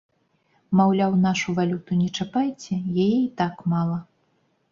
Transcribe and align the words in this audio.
Маўляў, 0.79 1.11
нашу 1.25 1.53
валюту 1.59 1.99
не 1.99 2.09
чапайце, 2.17 2.79
яе 3.03 3.17
і 3.21 3.29
так 3.43 3.53
мала. 3.77 3.99